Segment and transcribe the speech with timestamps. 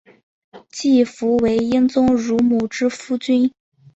[0.71, 3.53] 季福为英宗乳母之夫君。